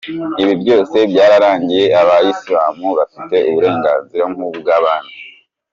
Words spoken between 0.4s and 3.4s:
Ibi byose byararangiye, Abayisilamu bafite